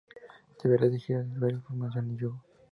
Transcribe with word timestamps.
Llegaría 0.59 0.87
a 0.87 0.89
dirigir 0.89 1.17
los 1.17 1.39
diarios 1.41 1.59
"Información" 1.61 2.09
y 2.11 2.15
"Yugo". 2.17 2.41